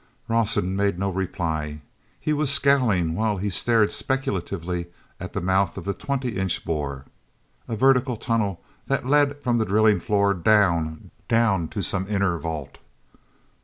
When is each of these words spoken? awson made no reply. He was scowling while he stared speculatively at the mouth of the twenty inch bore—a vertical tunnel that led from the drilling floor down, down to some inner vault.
awson 0.31 0.75
made 0.75 0.97
no 0.97 1.11
reply. 1.11 1.79
He 2.19 2.33
was 2.33 2.49
scowling 2.51 3.13
while 3.13 3.37
he 3.37 3.51
stared 3.51 3.91
speculatively 3.91 4.87
at 5.19 5.33
the 5.33 5.41
mouth 5.41 5.77
of 5.77 5.85
the 5.85 5.93
twenty 5.93 6.37
inch 6.37 6.65
bore—a 6.65 7.75
vertical 7.75 8.17
tunnel 8.17 8.59
that 8.87 9.05
led 9.05 9.39
from 9.43 9.59
the 9.59 9.65
drilling 9.65 9.99
floor 9.99 10.33
down, 10.33 11.11
down 11.27 11.67
to 11.67 11.83
some 11.83 12.07
inner 12.07 12.39
vault. 12.39 12.79